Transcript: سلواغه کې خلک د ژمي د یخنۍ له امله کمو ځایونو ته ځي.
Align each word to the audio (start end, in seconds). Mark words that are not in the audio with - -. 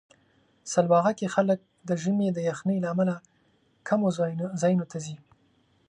سلواغه 0.73 1.11
کې 1.19 1.33
خلک 1.35 1.59
د 1.87 1.89
ژمي 2.01 2.27
د 2.33 2.39
یخنۍ 2.49 2.77
له 2.81 2.87
امله 2.93 3.15
کمو 3.87 4.07
ځایونو 4.61 4.85
ته 4.91 4.97
ځي. 5.05 5.15